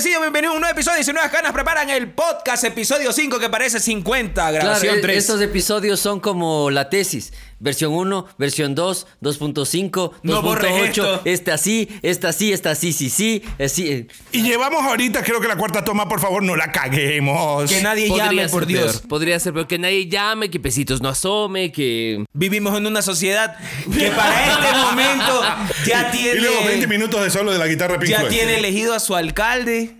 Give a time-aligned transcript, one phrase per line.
[0.00, 0.20] enfurecido.
[0.22, 1.02] Bienvenido a un nuevo episodio.
[1.04, 5.16] Si nuevas ganas preparan el podcast, episodio 5, que parece 50, grabación Claro, 3.
[5.18, 7.32] estos episodios son como la tesis.
[7.60, 11.20] Versión 1, versión 2, 2.5, No borres 2.8, esto.
[11.24, 14.06] este así, esta así, esta así, sí, sí, así.
[14.32, 17.70] Y llevamos ahorita, creo que la cuarta toma, por favor, no la caguemos.
[17.70, 18.98] Que nadie llame, por Dios.
[18.98, 22.24] peor, Podría ser peor que nadie llame, que Pesitos no asome, que.
[22.32, 23.56] Vivimos en una sociedad
[23.94, 25.42] que para este momento
[25.86, 28.30] ya Y luego 20 tiene, minutos de solo de la guitarra Pink ya Floyd.
[28.32, 29.96] tiene elegido a su alcalde.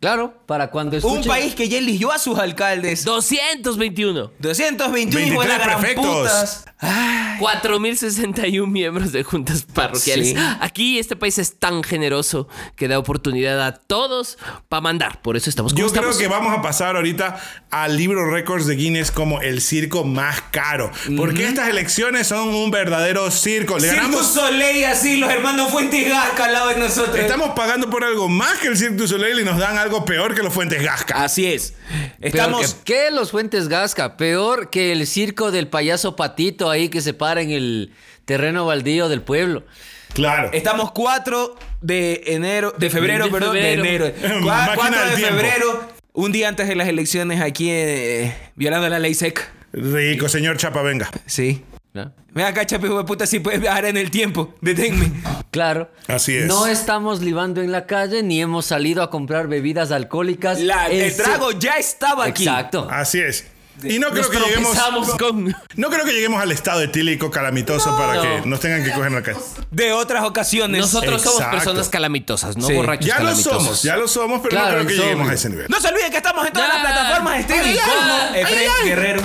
[0.00, 1.24] Claro, para cuando Un escuchen.
[1.24, 3.04] país que ya eligió a sus alcaldes.
[3.04, 4.30] 221.
[4.38, 6.16] 221 hijos de la 23 gran prefectos.
[6.16, 6.64] putas.
[6.80, 10.28] Ay, 4.061 miembros de juntas parroquiales.
[10.28, 10.34] Sí.
[10.60, 14.38] Aquí este país es tan generoso que da oportunidad a todos
[14.68, 15.20] para mandar.
[15.22, 16.16] Por eso estamos Yo creo estamos.
[16.18, 17.40] que vamos a pasar ahorita
[17.70, 20.92] al libro récords de Guinness como el circo más caro.
[21.16, 23.78] Porque estas elecciones son un verdadero circo.
[23.78, 24.26] Le du ganamos.
[24.28, 27.16] Soleil así, los hermanos Fuentes Gasca al lado de nosotros.
[27.18, 30.42] Estamos pagando por algo más que el du Soleil y nos dan algo peor que
[30.42, 31.22] los Fuentes Gasca.
[31.22, 31.74] Así es.
[31.90, 32.74] Peor Estamos...
[32.74, 37.14] que, que los Fuentes Gasca, peor que el circo del payaso Patito ahí que se
[37.14, 37.92] para en el
[38.24, 39.64] terreno baldío del pueblo.
[40.14, 40.50] Claro.
[40.52, 44.04] Estamos 4 de enero, de febrero, De perdón, febrero.
[44.06, 44.40] de enero.
[44.40, 48.98] Máquina 4 del de febrero, un día antes de las elecciones aquí, eh, violando la
[48.98, 49.48] ley SEC.
[49.72, 51.10] Rico, señor Chapa, venga.
[51.26, 51.62] Sí.
[52.04, 52.12] ¿No?
[52.32, 54.54] Ven acá, de puta, si puedes viajar en el tiempo.
[54.60, 55.12] Deténme.
[55.50, 55.90] Claro.
[56.06, 56.46] Así es.
[56.46, 60.60] No estamos libando en la calle ni hemos salido a comprar bebidas alcohólicas.
[60.60, 62.44] La- el trago ya estaba aquí.
[62.46, 62.86] Exacto.
[62.90, 63.46] Así es.
[63.82, 64.76] Y no creo que lleguemos.
[65.18, 65.54] con.
[65.76, 68.22] No creo que lleguemos al estado etílico calamitoso para No.
[68.22, 69.38] que nos tengan que coger en la calle.
[69.70, 70.80] De otras ocasiones.
[70.80, 71.56] Nosotros somos Exacto.
[71.56, 72.74] personas calamitosas, no Sí.
[72.74, 73.62] borrachos Ya lo calamitosos.
[73.62, 75.66] somos, ya lo somos, pero Claro, no creo que es lleguemos a ese nivel.
[75.70, 76.74] No se olviden que estamos en todas Ya.
[76.82, 77.78] las plataformas de streaming.
[78.84, 79.22] Guerrero.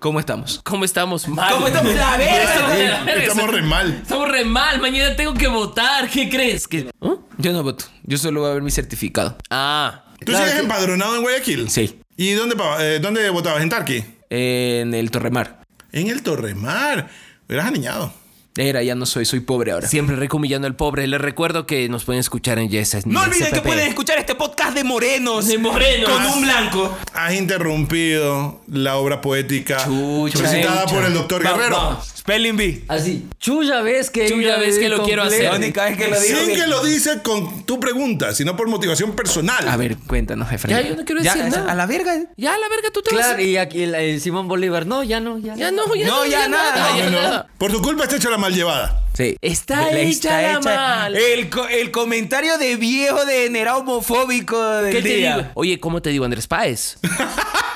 [0.00, 0.60] ¿Cómo estamos?
[0.64, 1.28] ¿Cómo estamos?
[1.28, 1.52] Mal.
[1.52, 1.94] ¿Cómo estamos?
[1.94, 3.04] La verga.
[3.14, 3.92] Estamos re mal.
[4.02, 4.80] Estamos re mal.
[4.80, 6.08] Mañana tengo que votar.
[6.08, 6.66] ¿Qué crees?
[6.66, 6.90] ¿Qué?
[7.02, 7.16] ¿Ah?
[7.36, 7.84] Yo no voto.
[8.04, 9.36] Yo solo voy a ver mi certificado.
[9.50, 10.04] Ah.
[10.20, 11.68] ¿Tú Claro sigues que- empadronado en Guayaquil?
[11.70, 12.00] Sí.
[12.16, 13.62] ¿Y dónde, eh, dónde votabas?
[13.62, 14.02] ¿En Tarqui?
[14.30, 15.60] En el Torremar.
[15.92, 17.08] En el Torremar.
[17.48, 18.12] Eras aniñado.
[18.56, 19.86] Era, ya no soy, soy pobre ahora.
[19.86, 21.06] Siempre recomillando al pobre.
[21.06, 23.06] Les recuerdo que nos pueden escuchar en Yes.
[23.06, 25.46] No olviden que pueden escuchar este podcast de morenos.
[25.46, 26.10] De morenos.
[26.10, 26.96] Con un blanco.
[27.14, 31.76] Has interrumpido la obra poética Chucha, recitada eh, por el doctor Guerrero.
[31.76, 32.06] vamos.
[32.20, 32.84] Spelling Bee.
[32.88, 33.26] Así.
[33.38, 34.28] Chuya ves que.
[34.28, 35.44] Chuya ves que lo quiero hacer.
[35.44, 36.38] La única vez que lo digo.
[36.38, 39.66] Sin que- que lo dice con tu pregunta, sino por motivación personal.
[39.68, 40.76] A ver, cuéntanos, Efraín.
[40.76, 41.72] Ya, yo no quiero Ya, decir nada.
[41.72, 42.14] A la verga.
[42.36, 43.26] Ya, la verga, tú te vas.
[43.28, 44.86] Claro, y aquí el, el Simón Bolívar.
[44.86, 45.54] No, ya no, ya.
[45.56, 46.30] Ya no, ya No, no.
[46.30, 47.22] ya nada, ya No, no.
[47.22, 47.46] nada.
[47.56, 49.02] Por tu culpa está hecha la mal llevada.
[49.14, 49.36] Sí.
[49.42, 51.16] Está hecha la mal.
[51.16, 55.36] El, co- el comentario de viejo degenerado homofóbico del ¿Qué te día.
[55.36, 55.48] digo?
[55.54, 56.96] Oye, ¿cómo te digo Andrés Páez?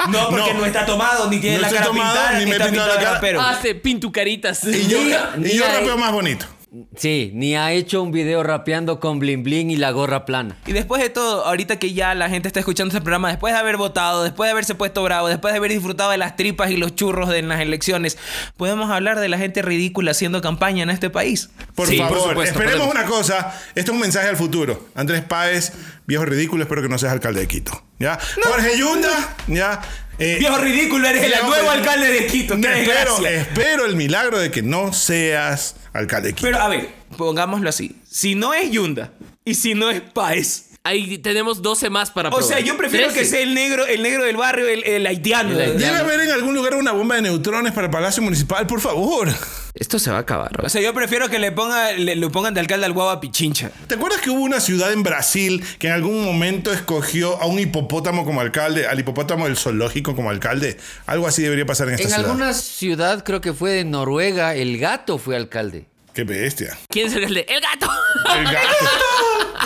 [0.08, 0.60] No, porque no.
[0.60, 0.66] No.
[0.66, 2.70] está tomado, ni tiene No la estoy cara tomado, pintada, ni ni me he pintado
[2.70, 3.14] pintado la de cara.
[3.14, 3.40] rapero.
[3.40, 4.64] Hace pintucaritas.
[4.64, 4.98] Y yo,
[5.38, 6.44] Ni- y yo rapeo más bonito.
[6.96, 10.56] Sí, ni ha hecho un video rapeando con Blin Blin y la gorra plana.
[10.66, 13.60] Y después de todo, ahorita que ya la gente está escuchando este programa, después de
[13.60, 16.76] haber votado, después de haberse puesto bravo, después de haber disfrutado de las tripas y
[16.76, 18.18] los churros de en las elecciones,
[18.56, 21.50] podemos hablar de la gente ridícula haciendo campaña en este país.
[21.74, 22.94] Por Sí, por favor, supuesto, esperemos podemos.
[22.94, 23.60] una cosa.
[23.74, 24.88] Esto es un mensaje al futuro.
[24.94, 25.72] Andrés Páez,
[26.06, 27.82] viejo ridículo, espero que no seas alcalde de Quito.
[28.00, 28.18] ¿Ya?
[28.42, 29.80] Jorge Yunda, ¿ya?
[30.18, 31.70] Eh, Viejo ridículo, eres el nuevo ridículo.
[31.72, 32.54] alcalde de Quito.
[32.54, 33.30] Espero, desgracia.
[33.30, 36.46] espero el milagro de que no seas alcalde de Quito.
[36.46, 37.96] Pero a ver, pongámoslo así.
[38.08, 39.12] Si no es Yunda
[39.44, 40.66] y si no es Paez.
[40.86, 42.46] Ahí tenemos 12 más para O probar.
[42.46, 43.30] sea, yo prefiero que 13.
[43.30, 45.52] sea el negro, el negro del barrio, el, el haitiano.
[45.52, 45.78] El haitiano.
[45.78, 49.28] Debe haber en algún lugar una bomba de neutrones para el Palacio Municipal, por favor.
[49.72, 50.62] Esto se va a acabar.
[50.62, 53.70] O sea, yo prefiero que le, ponga, le, le pongan de alcalde al guava Pichincha.
[53.88, 57.58] ¿Te acuerdas que hubo una ciudad en Brasil que en algún momento escogió a un
[57.58, 60.76] hipopótamo como alcalde, al hipopótamo del zoológico como alcalde?
[61.06, 62.26] Algo así debería pasar en esta En ciudad.
[62.30, 65.86] alguna ciudad, creo que fue de Noruega, el gato fue alcalde.
[66.14, 66.78] Qué bestia.
[66.88, 67.46] ¿Quién es el alcalde?
[67.48, 67.90] ¡El gato!
[68.38, 68.84] El gato.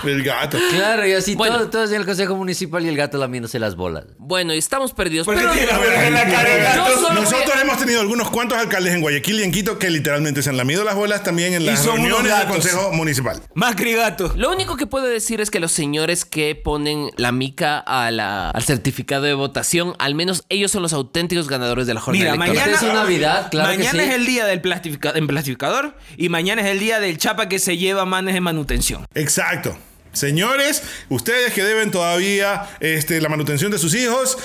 [0.09, 0.59] el gato.
[0.75, 1.57] Claro, y así Bueno.
[1.59, 4.05] todo- todos en el consejo municipal y el gato lamiéndose las bolas.
[4.17, 5.27] Bueno, estamos perdidos.
[5.27, 6.89] Porque Pero tiene la verga en la cara el gato.
[6.91, 10.43] Yo solo Nosotros hemos tenido algunos cuantos alcaldes en Guayaquil y en Quito que literalmente
[10.43, 13.41] se han lamido las bolas también en las reuniones del consejo municipal.
[13.55, 14.33] Macri gato.
[14.37, 18.51] Lo único que puedo decir es que los señores que ponen la mica a la-
[18.51, 22.45] al certificado de votación, al menos ellos son los auténticos ganadores de la jornada Mira,
[22.47, 22.71] electoral.
[22.73, 24.09] mañana es Navidad, claro que Mañana sí.
[24.09, 27.77] es el día del plastifica- plastificador y mañana es el día del chapa que se
[27.77, 29.05] lleva manes de manutención.
[29.15, 29.79] Exacto.
[30.13, 34.39] Señores, ustedes que deben todavía este, la manutención de sus hijos,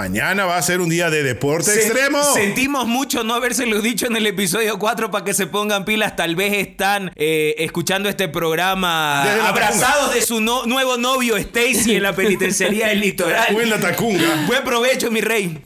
[0.00, 2.22] Mañana va a ser un día de deporte Se- extremo.
[2.32, 6.16] Sentimos mucho no habérselo dicho en el episodio 4 para que se pongan pilas.
[6.16, 12.02] Tal vez están eh, escuchando este programa abrazados de su no- nuevo novio Stacy en
[12.02, 13.54] la penitenciaría del litoral.
[13.54, 14.44] O en la Tacunga.
[14.46, 15.60] Buen provecho, mi rey.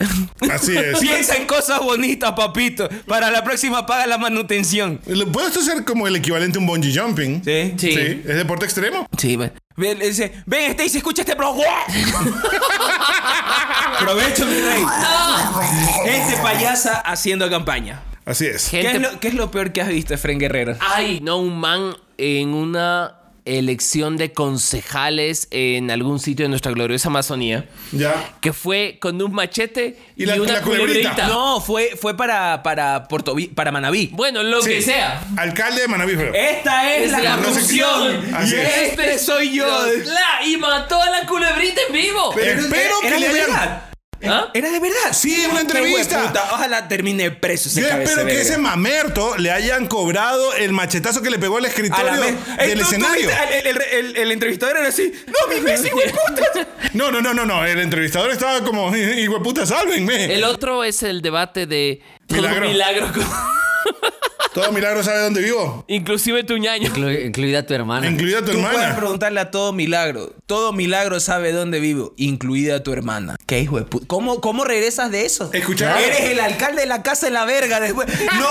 [0.51, 0.99] Así es.
[0.99, 2.89] Piensa en cosas bonitas, papito.
[3.07, 4.99] Para la próxima paga la manutención.
[5.33, 7.41] ¿Puede esto ser como el equivalente a un bungee jumping?
[7.45, 7.75] Sí.
[7.79, 7.91] Sí.
[8.27, 9.07] ¿Es deporte extremo?
[9.17, 9.53] Sí, bueno.
[9.77, 11.55] Le dice, ven Stacy, escucha este pro.
[13.99, 14.85] Provecho, mi rey.
[16.07, 18.03] Este payasa haciendo campaña.
[18.25, 18.69] Así es.
[18.71, 20.77] ¿Qué Gente- es, lo, qué es lo peor que has visto, Efren Guerrero?
[20.81, 27.09] Ay, no, un man en una elección de concejales en algún sitio de nuestra gloriosa
[27.09, 28.15] Amazonía Ya.
[28.41, 31.11] que fue con un machete Y y, la- una la culebrita.
[31.11, 31.29] culebrita.
[31.29, 34.09] No, fue, fue para, para, Puerto Vi- para Manabí.
[34.13, 34.71] Bueno, lo Sí.
[34.71, 35.23] que sea.
[35.37, 36.17] Alcalde de Manaví.
[36.17, 37.91] pero- Esta es, Es la corrupción.
[38.07, 38.35] corrupción.
[38.35, 38.77] Así y es.
[38.91, 39.67] este soy yo.
[39.67, 42.33] La- y mató a la culebrita en vivo.
[42.35, 43.94] Pero- Espero que le hayan-.
[44.27, 44.51] ¿Ah?
[44.55, 45.13] Era de verdad.
[45.13, 46.19] Sí, en una entrevista.
[46.21, 46.49] hueputa.
[46.53, 51.31] Ojalá termine preso ese Yo espero que ese mamerto le hayan cobrado el machetazo que
[51.31, 53.29] le pegó al escritorio del ¿tú- tú escenario.
[53.53, 55.13] El, el- el- el entrevistador era así.
[55.27, 56.67] No, mi Messi, puta.
[56.95, 57.65] No, no, no, no, no.
[57.67, 58.93] El entrevistador estaba como,
[59.43, 60.33] puta, sálvenme.
[60.33, 62.69] El otro es el debate de Milagro.
[62.69, 63.25] milagro con-
[64.55, 65.85] Todo milagro sabe dónde vivo.
[65.89, 66.89] inclusive tu ñaño.
[66.89, 68.07] Inclu- incluida tu hermana.
[68.07, 68.97] Incluida tu Tú puedes hermana.
[68.97, 70.33] preguntarle a todo milagro.
[70.47, 73.35] Todo milagro sabe dónde vivo, incluida tu hermana.
[73.47, 74.07] ¿Qué hijo de puta?
[74.07, 75.51] ¿Cómo, ¿Cómo regresas de eso?
[75.53, 78.07] Escucha- Eres el alcalde de la casa de la verga después.
[78.39, 78.49] No,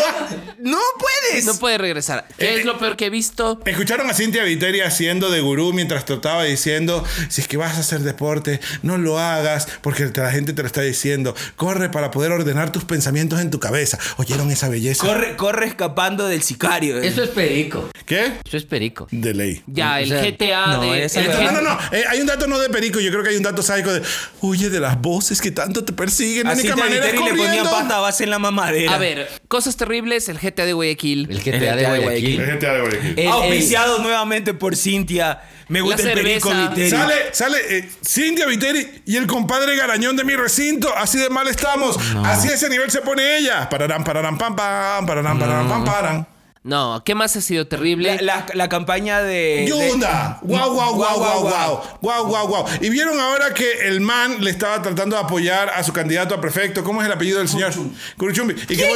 [0.60, 1.46] no puedes.
[1.46, 2.28] No puede regresar.
[2.38, 3.62] ¿Qué Eh, es lo peor que he visto?
[3.66, 7.80] Escucharon a Cintia Viteri haciendo de gurú mientras trataba diciendo, si es que vas a
[7.80, 11.34] hacer deporte, no lo hagas porque la gente te lo está diciendo.
[11.56, 13.98] Corre para poder ordenar tus pensamientos en tu cabeza.
[14.18, 15.06] ¿Oyeron esa belleza?
[15.06, 16.98] Corre, corre escapando del sicario.
[17.00, 17.90] Eso es perico.
[18.06, 18.34] ¿Qué?
[18.46, 19.08] Eso es perico.
[19.12, 19.62] De ley.
[19.68, 21.06] Ya, el O sea, GTA no, de.
[21.06, 21.80] esa el No, no, no.
[21.92, 23.00] eh, hay un dato no de perico.
[23.00, 24.02] Yo creo que hay un dato sádico de.
[24.42, 26.46] Huye de las voces que tanto te persiguen.
[26.46, 28.94] La Así única te manera es le ponían pasta base en la mamadera.
[28.94, 31.28] A ver, cosas terribles, el GTA de Guayaquil.
[31.30, 32.42] El GTA de Guayaquil.
[32.42, 33.20] El GTA de Guayaquil.
[33.20, 35.42] El- Auspiciado nuevamente por Cintia.
[35.70, 36.50] Me gusta La el perico.
[36.54, 36.90] Viteri.
[36.90, 40.94] Sale, sale eh, Cintia Viteri y el compadre Garañón de mi recinto.
[40.96, 41.98] Así de mal estamos.
[42.26, 43.70] Así a ese nivel se pone ella.
[43.70, 46.26] Pararán, pararán, pam, pam, pararán, pararán, pam, parang
[46.64, 48.16] No, ¿qué más ha sido terrible?
[48.22, 49.66] La, la- la campaña de.
[49.68, 51.82] Yunda, de- guau, guau, guau, guau, guau.
[52.02, 52.66] guau, guau, guau.
[52.80, 56.40] Y vieron ahora que el man le estaba tratando de apoyar a su candidato a
[56.40, 56.82] prefecto.
[56.86, 57.74] ¿Cómo es el apellido del señor?
[58.18, 58.54] Curuchumbi.
[58.70, 58.90] ¿Y qué?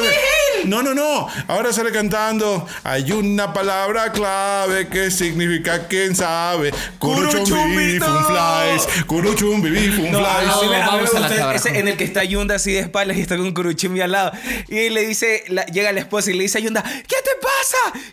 [0.63, 1.27] No, no, no.
[1.49, 2.65] Ahora sale cantando.
[2.85, 6.71] Hay una palabra clave que significa quién sabe.
[6.99, 8.87] Curuchumbi, funflies.
[9.07, 10.11] Curuchumbi, funflies.
[10.11, 10.21] No,
[10.69, 13.53] vamos a la ese en el que está Yunda así de espaldas y está con
[13.53, 14.31] Kuruchumi al lado.
[14.69, 17.56] Y le dice, la- llega la esposa y le dice a Yunda, ¿qué te pasa?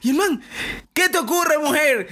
[0.03, 0.43] Y el man,
[0.93, 2.09] ¿qué te ocurre, mujer?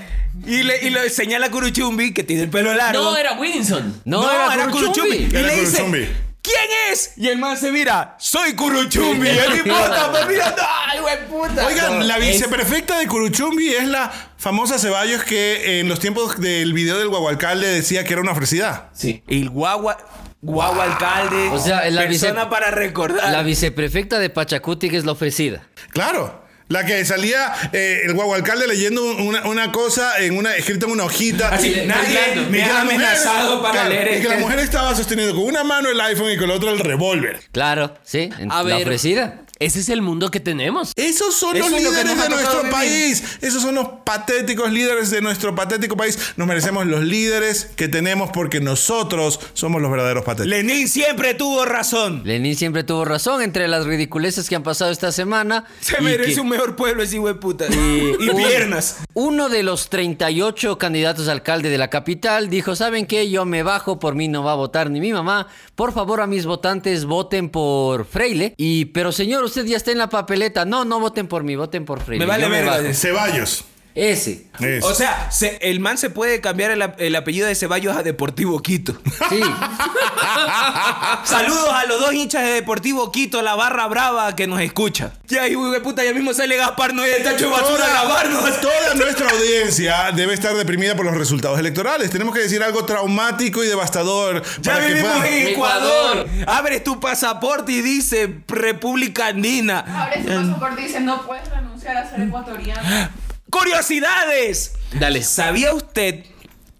[0.47, 3.03] Y le, y le señala a Kuruchumbi, que tiene el pelo largo.
[3.03, 4.03] No, era Wilson.
[4.05, 5.17] No, era Kuruchumbi.
[5.31, 6.09] Y Era le dice, Kuruchumbi.
[6.43, 7.13] ¿quién es?
[7.17, 9.29] Y el man se mira, soy Kuruchumbi.
[9.29, 11.67] Y el tipo está mirando, ¡ay, güey, puta!
[11.67, 16.41] Oigan, No, la es- viceprefecta de Curuchumbi es la famosa Ceballos que en los tiempos
[16.41, 18.91] del video del guagualcalde decía que era una ofrecida.
[18.95, 19.23] Sí.
[19.29, 19.99] El guagua,
[20.41, 21.49] guagua alcalde.
[21.51, 23.31] O sea, la persona vice- para recordar.
[23.31, 25.63] La viceprefecta de Pachacuti que es la ofrecida.
[25.91, 26.42] Claro.
[26.69, 31.05] La que salía eh, el guagualcalde leyendo una, una cosa en una, escrita en una
[31.05, 31.49] hojita.
[31.49, 34.37] Así, nadie me que ha la mujer- amenazado para claro, leer Y que este- la
[34.39, 37.41] mujer estaba sosteniendo con una mano el iPhone y con la otra el revólver.
[37.53, 38.31] Claro, sí.
[38.39, 38.83] en- A la ver.
[38.87, 39.42] ofrecida.
[39.65, 40.93] Ese es el mundo que tenemos.
[40.97, 42.73] Esos son Eso los lo líderes de nuestro vivir.
[42.73, 43.23] país.
[43.41, 46.19] Esos son los patéticos líderes de nuestro patético país.
[46.37, 50.49] Nos merecemos los líderes que tenemos porque nosotros somos los verdaderos patéticos.
[50.51, 52.23] Lenin siempre tuvo razón.
[52.25, 55.65] Lenin siempre tuvo razón entre las ridiculeces que han pasado esta semana.
[55.81, 57.67] Se merece que un mejor pueblo ese hijo de puta.
[57.69, 58.99] Y- Y, piernas.
[59.15, 63.31] Uno de los 38 candidatos a alcalde de la capital dijo, ¿saben qué?
[63.31, 65.47] Yo me bajo, por mí no va a votar ni mi mamá.
[65.75, 68.55] Por favor, a mis votantes voten por Freile.
[68.57, 70.65] Y, pero señor, usted ya está en la papeleta.
[70.65, 72.25] No, no voten por mí, voten por Freile.
[72.25, 72.79] Me vale verga.
[72.79, 72.95] bajo".
[72.95, 73.65] Ceballos.
[73.95, 74.47] Ese.
[74.61, 74.87] Eso.
[74.87, 78.03] O sea, se- el man se puede cambiar el, ap- el apellido de Ceballos a
[78.03, 78.95] Deportivo Quito.
[79.29, 79.41] Sí.
[81.25, 85.13] Saludos a los dos hinchas de Deportivo Quito, la barra brava que nos escucha.
[85.29, 88.61] Ya, hijo de puta, ya mismo sale Gaspar no el tacho de basura a grabarnos.
[88.61, 92.11] Toda nuestra audiencia debe estar deprimida por los resultados electorales.
[92.11, 96.27] Tenemos que decir algo traumático y devastador Ya para que vivimos puedan- en Ecuador.
[96.47, 99.81] Abres tu pasaporte y dice República Andina.
[99.81, 102.81] Ahora ese pasaporte dice no puedes renunciar a ser ecuatoriano.
[103.53, 104.73] ¡Curiosidades!
[104.99, 105.23] Dale.
[105.23, 106.25] ¿Sabía usted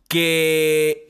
[0.09, 1.07] que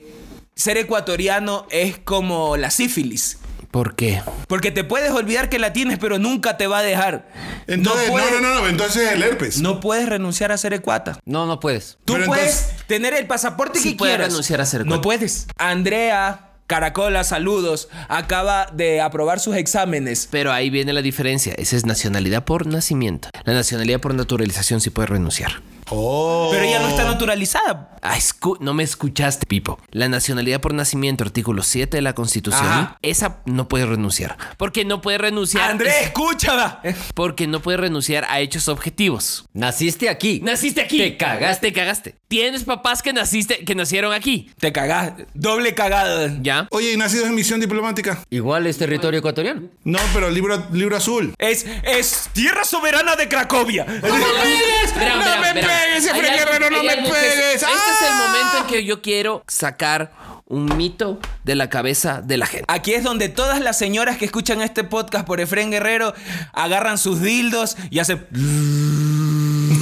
[0.55, 3.37] ser ecuatoriano es como la sífilis?
[3.71, 4.21] ¿Por qué?
[4.47, 7.27] Porque te puedes olvidar que la tienes, pero nunca te va a dejar.
[7.65, 9.61] Entonces, no, puedes, no, no, no, entonces el herpes.
[9.61, 11.17] no puedes renunciar a ser ecuata.
[11.25, 11.97] No, no puedes.
[12.05, 14.27] Tú Pero puedes entonces- tener el pasaporte Sí que puedes quieras.
[14.31, 15.01] renunciar a ser No ecuata.
[15.01, 15.47] puedes.
[15.57, 17.89] Andrea Caracola, saludos.
[18.07, 20.27] Acaba de aprobar sus exámenes.
[20.31, 21.53] Pero ahí viene la diferencia.
[21.57, 23.29] Esa es nacionalidad por nacimiento.
[23.43, 25.61] La nacionalidad por naturalización sí puede renunciar.
[25.89, 26.49] Oh.
[26.51, 27.89] Pero ella no está naturalizada.
[28.01, 29.79] Ah, escu- no me escuchaste, Pipo.
[29.91, 32.97] La nacionalidad por nacimiento, artículo 7 de la Constitución, Ajá.
[33.01, 34.37] esa no puede renunciar.
[34.57, 35.71] Porque no puede renunciar.
[35.71, 36.81] Andrés, escúchala.
[37.15, 39.45] Porque no puede renunciar a hechos objetivos.
[39.53, 40.39] Naciste aquí.
[40.43, 40.97] Naciste aquí.
[40.97, 41.67] Te cagaste.
[41.67, 42.15] Te cagaste.
[42.27, 44.51] Tienes papás que naciste, que nacieron aquí.
[44.59, 45.13] Te cagás.
[45.33, 46.35] Doble cagada.
[46.41, 46.67] ¿Ya?
[46.71, 48.19] Oye, ¿y nacidos en misión diplomática?
[48.31, 49.69] Igual es territorio ecuatoriano.
[49.83, 51.33] No, pero libro, libro azul.
[51.37, 53.85] Es, es tierra soberana de Cracovia.
[53.85, 55.82] No me.
[55.85, 57.55] Pegues, algo- Guerrero, no me pegues.
[57.55, 57.67] Este es el
[58.11, 58.27] ¡Ah!
[58.27, 60.11] momento en que yo quiero sacar
[60.45, 62.65] un mito de la cabeza de la gente.
[62.67, 66.13] Aquí es donde todas las señoras que escuchan este podcast por Efren Guerrero
[66.53, 68.27] agarran sus dildos y hacen.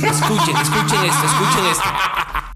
[0.01, 1.83] Escuchen, escuchen esto, escuchen esto.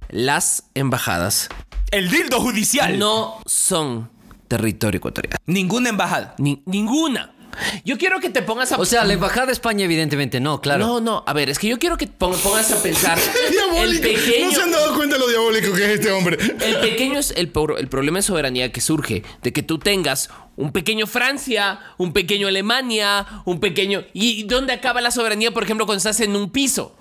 [0.10, 1.50] Las embajadas
[1.92, 2.98] El dildo judicial.
[2.98, 4.10] no son
[4.48, 5.38] territorio ecuatoriano.
[5.46, 6.34] Ninguna embajada.
[6.40, 7.35] Ni- ninguna.
[7.84, 8.78] Yo quiero que te pongas a...
[8.78, 10.86] O sea, la embajada de España, evidentemente, no, claro.
[10.86, 13.18] No, no, a ver, es que yo quiero que te pon- pongas a pensar.
[13.78, 16.38] el pequeño, No se han dado cuenta lo diabólico que es este hombre.
[16.42, 20.72] el pequeño es el, el problema de soberanía que surge de que tú tengas un
[20.72, 24.04] pequeño Francia, un pequeño Alemania, un pequeño...
[24.14, 26.96] ¿Y dónde acaba la soberanía, por ejemplo, cuando estás en un piso?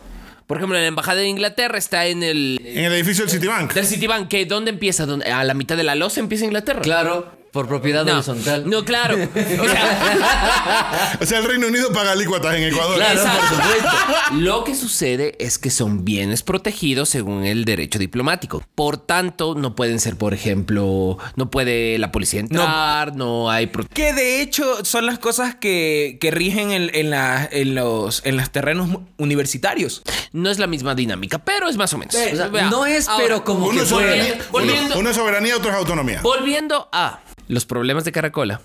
[0.46, 2.60] Por ejemplo, la embajada de Inglaterra está en el...
[2.64, 3.72] En el edificio del Citibank.
[3.72, 4.30] Del Citibank.
[4.46, 5.06] ¿dónde empieza?
[5.06, 6.82] ¿Dónde- A la mitad de la losa empieza Inglaterra.
[6.82, 8.68] Claro, por propiedad No, horizontal.
[8.68, 9.14] no, claro.
[9.14, 12.96] O sea, O sea, el Reino Unido paga alícuotas en Ecuador.
[12.96, 13.20] Claro.
[13.22, 13.88] Por supuesto.
[14.34, 18.62] Lo que sucede es que son bienes protegidos según el derecho diplomático.
[18.74, 23.68] Por tanto, no pueden ser, por ejemplo, no puede la policía entrar, no, hay...
[23.68, 28.20] pro- Que de hecho son las cosas que, que rigen en, en la- en los,
[28.26, 30.02] en los terrenos universitarios.
[30.32, 32.14] No es la misma dinámica, pero es más o menos.
[32.16, 35.16] O sea, Vea, no es, ahora, pero como Uno que soberanía, Volviendo- uno- uno es
[35.16, 36.20] soberanía, otro es autonomía.
[36.22, 38.60] Volviendo a los problemas de Caracola.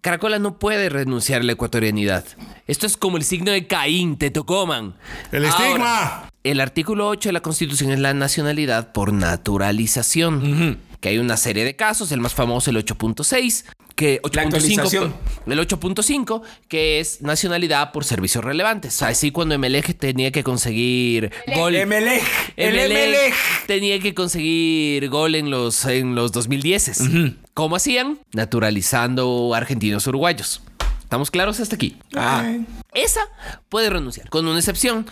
[0.00, 2.24] Caracola no puede renunciar a la ecuatorianidad.
[2.66, 4.94] Esto es como el signo de Caín, te tocó, man.
[5.30, 6.30] El Ahora, estigma.
[6.42, 10.80] El artículo 8 de la Constitución es la nacionalidad por naturalización.
[11.00, 15.14] Que hay una serie de casos, el más famoso el 8.6, que La actualización.
[15.46, 19.02] 8.5, el 8.5, que es nacionalidad por servicios relevantes.
[19.02, 21.74] Así cuando Emelec tenía que conseguir gol.
[21.76, 22.22] Emelec,
[22.56, 23.34] el Emelec
[23.66, 27.02] tenía que conseguir gol en los, en los 2010.
[27.54, 28.18] ¿Cómo hacían?
[28.32, 30.62] Naturalizando argentinos uruguayos.
[31.02, 31.98] ¿Estamos claros hasta aquí?
[32.16, 32.54] Ah.
[32.94, 33.20] Esa
[33.68, 34.30] puede renunciar.
[34.30, 35.06] Con una excepción,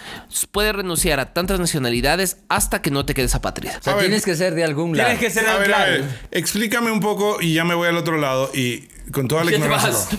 [0.51, 3.77] puede renunciar a tantas nacionalidades hasta que no te quedes apátrida.
[3.79, 4.07] O sea, A ver.
[4.07, 5.11] tienes que ser de algún lado.
[5.11, 5.93] Tienes que ser A ver, a claro.
[5.93, 9.51] ver, explícame un poco y ya me voy al otro lado y con toda la
[9.51, 10.19] ¿Qué te ignorancia.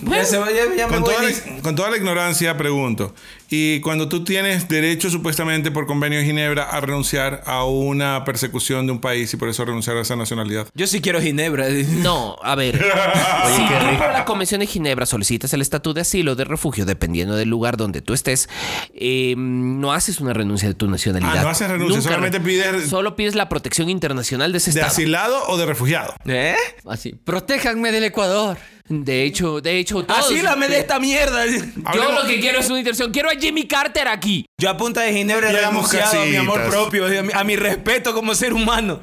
[1.64, 3.16] con toda la ignorancia pregunto.
[3.54, 8.86] Y cuando tú tienes derecho supuestamente por convenio de Ginebra a renunciar a una persecución
[8.86, 10.70] de un país y por eso renunciar a esa nacionalidad.
[10.74, 11.68] Yo sí quiero Ginebra.
[12.02, 12.76] No, a ver.
[13.56, 16.86] si tú por la Convención de Ginebra solicitas el estatus de asilo o de refugio,
[16.86, 18.48] dependiendo del lugar donde tú estés,
[18.96, 21.40] eh, no haces una renuncia de tu nacionalidad.
[21.40, 24.72] Ah, no haces renuncia, Nunca solamente re- pides- Solo pides la protección internacional de ese
[24.72, 24.94] ¿De estado.
[24.94, 26.16] asilado o de refugiado?
[26.26, 26.56] ¿Eh?
[26.88, 27.16] Así.
[27.26, 28.58] Protéjanme del Ecuador.
[28.92, 31.46] De hecho, de hecho, todos- Asílame de esta mierda.
[31.46, 33.12] Yo lo que quiero es una interacción.
[33.12, 34.46] Quiero a Jimmy Carter aquí.
[34.60, 37.56] Yo a punta de Ginebra he renunciado a mi amor propio, a mi, a mi
[37.56, 39.00] respeto como ser humano.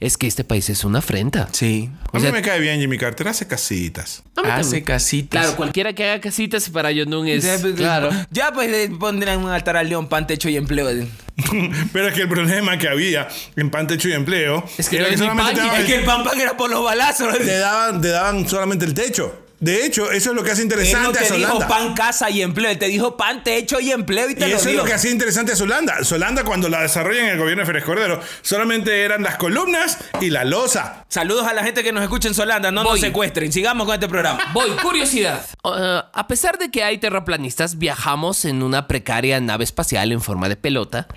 [0.00, 1.48] Es que este país es una afrenta.
[1.52, 1.90] Sí.
[2.12, 4.22] A mí me cae bien Jimmy Carter, hace casitas.
[4.44, 5.42] Hace casitas.
[5.42, 7.44] Claro, cualquiera que haga casitas para Yonun es.
[7.44, 8.10] Ya, pues, claro.
[8.30, 10.88] Ya pues le pondrán un altar al león, pan, techo y empleo.
[11.92, 15.06] Pero es que el problema que había en Pan Techo y Empleo Es que era
[15.06, 16.70] no que es ni solamente pan, te daban, Es que el pan pan era por
[16.70, 17.36] los balazos.
[17.38, 19.43] te daban, te daban solamente el techo.
[19.64, 22.28] De hecho, eso es lo que hace Él no interesante te a dijo pan, casa
[22.28, 22.70] y empleo.
[22.70, 24.92] Él te dijo pan, techo y empleo y Y te lo eso es lo que
[24.92, 26.04] hacía interesante a Solanda.
[26.04, 30.28] Solanda, cuando la desarrollan en el gobierno de Férez Cordero, solamente eran las columnas y
[30.28, 31.06] la losa.
[31.08, 32.70] Saludos a la gente que nos escucha en Solanda.
[32.70, 32.92] No Voy.
[32.92, 33.52] nos secuestren.
[33.52, 34.38] Sigamos con este programa.
[34.52, 35.40] Voy, curiosidad.
[35.66, 40.50] Uh, a pesar de que hay terraplanistas, viajamos en una precaria nave espacial en forma
[40.50, 41.08] de pelota.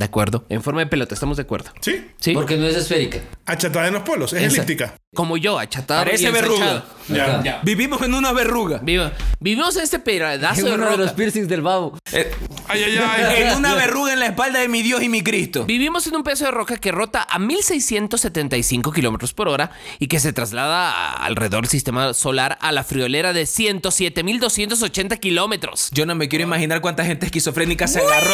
[0.00, 0.46] De acuerdo.
[0.48, 1.72] En forma de pelota, estamos de acuerdo.
[1.82, 2.06] ¿Sí?
[2.18, 2.32] Sí.
[2.32, 3.18] Porque no es esférica.
[3.44, 4.56] Achatada en los polos, es Esa.
[4.62, 4.94] elíptica.
[5.14, 6.02] Como yo, achatado.
[6.04, 6.84] Parece y verruga.
[7.08, 7.42] Ya.
[7.44, 7.60] Ya.
[7.64, 8.78] Vivimos en una verruga.
[8.82, 9.12] Viva.
[9.40, 11.02] Vivimos en este pedazo Es de uno de roca.
[11.02, 11.98] los piercings del babo.
[12.12, 12.30] Eh,
[12.68, 13.42] Ay, ay, ay.
[13.48, 15.66] en una verruga en la espalda de mi Dios y mi Cristo.
[15.66, 20.18] Vivimos en un pedazo de roca que rota a 1675 kilómetros por hora y que
[20.20, 25.90] se traslada alrededor del sistema solar a la friolera de 107.280 kilómetros.
[25.92, 28.32] Yo no me quiero imaginar cuánta gente esquizofrénica se agarró.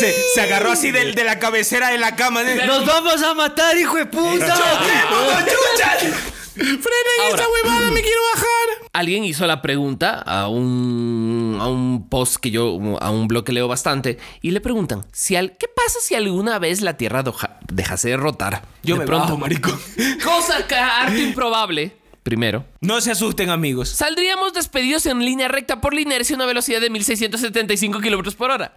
[0.00, 2.42] Se, se agarró así de, de la cabecera de la cama.
[2.42, 4.54] De, ¡Nos vamos a matar, hijo de puta!
[6.54, 6.80] ¡Frenen
[7.20, 7.28] Ahora.
[7.34, 7.90] esta huevada!
[7.90, 8.88] ¡Me quiero bajar!
[8.94, 13.52] Alguien hizo la pregunta a un, a un post que yo, a un blog que
[13.52, 17.58] leo bastante, y le preguntan, si al, ¿qué pasa si alguna vez la Tierra doja-
[17.70, 18.62] dejase de rotar?
[18.82, 19.70] Yo de me pronto, bajo, marico.
[20.24, 22.64] Cosa que harto improbable, primero.
[22.80, 23.90] No se asusten, amigos.
[23.90, 28.50] Saldríamos despedidos en línea recta por la inercia a una velocidad de 1675 kilómetros por
[28.50, 28.72] hora.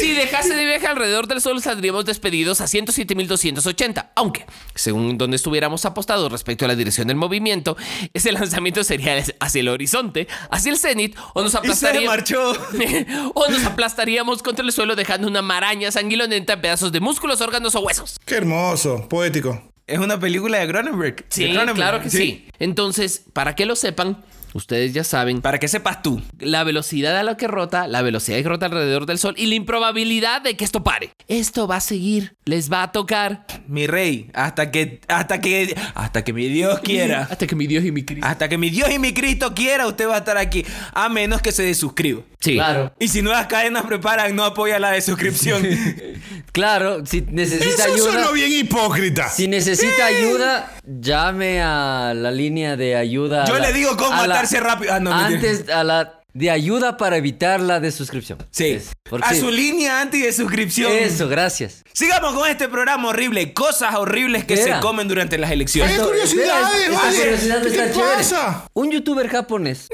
[0.00, 4.10] Si dejase de viaje alrededor del Sol, saldríamos despedidos a 107.280.
[4.14, 7.76] Aunque, según donde estuviéramos apostados respecto a la dirección del movimiento,
[8.14, 12.08] ese lanzamiento sería hacia el horizonte, hacia el cenit, o nos Y se aplastaríamos.
[12.08, 12.52] marchó.
[13.34, 17.74] o nos aplastaríamos contra el suelo dejando una maraña sanguinolenta en pedazos de músculos, órganos
[17.74, 18.16] o huesos.
[18.24, 19.62] Qué hermoso, poético.
[19.86, 21.24] Es una película de Cronenberg.
[21.30, 21.76] Sí, De Cronenberg.
[21.76, 22.46] claro que sí.
[22.60, 24.22] Entonces, para que lo sepan,
[24.54, 26.20] ustedes ya saben Para que sepas tú.
[26.38, 29.54] la velocidad a la que rota, la velocidad que rota alrededor del Sol y la
[29.54, 31.10] improbabilidad de que esto pare.
[31.28, 36.24] Esto va a seguir, les va a tocar Mi rey, hasta que, hasta que, hasta
[36.24, 37.28] que mi Dios quiera.
[37.30, 38.26] hasta que mi Dios y mi Cristo.
[38.26, 40.64] Hasta que mi Dios y mi Cristo quiera, usted va a estar aquí.
[40.92, 42.22] A menos que se desuscriba.
[42.40, 42.54] Sí.
[42.54, 45.62] Claro, Y si nuevas cadenas preparan, no apoya la desuscripción.
[46.52, 48.12] claro, si necesita Eso ayuda.
[48.12, 49.28] suena bien hipócrita.
[49.28, 53.44] Si necesita ayuda, llame a la línea de ayuda.
[53.46, 54.92] Yo la- le digo cómo a la- rápido.
[54.94, 58.38] Ah, no, antes a la de ayuda para evitar la desuscripción.
[58.52, 58.66] Sí.
[58.66, 59.40] Es- a sí.
[59.40, 60.92] su línea anti desuscripción.
[60.92, 61.82] Eso, gracias.
[61.92, 63.52] Sigamos con este programa horrible.
[63.52, 65.92] Cosas horribles que ¿Qué se comen durante las elecciones.
[65.94, 67.18] Esto- curiosidades, esta vale.
[67.18, 68.64] curiosidad ¿Qué está te pasa?
[68.74, 69.88] Un youtuber japonés